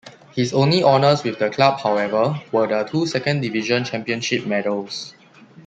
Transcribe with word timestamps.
His 0.31 0.51
only 0.51 0.83
honours 0.83 1.23
with 1.23 1.37
the 1.37 1.51
club, 1.51 1.79
however, 1.81 2.41
were 2.51 2.65
the 2.65 2.85
two 2.85 3.05
Second 3.05 3.41
Division 3.41 3.83
championship 3.83 4.47
medals. 4.47 5.13